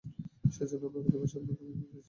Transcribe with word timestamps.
সেজন্য, 0.51 0.83
আমরা 0.87 0.99
প্রতি 1.03 1.17
মাসে 1.17 1.35
আপনাদেরকে 1.37 1.63
ঘুষ 1.67 1.77
দিচ্ছি। 1.79 1.97